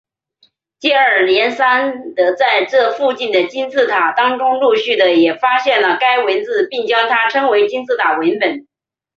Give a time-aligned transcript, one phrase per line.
[0.79, 8.65] 接二连三的在这附近的金字塔当中陆续了也发现了该文字并将它称为金字塔文本。